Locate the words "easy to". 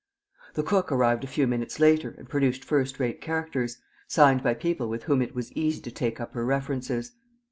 5.53-5.91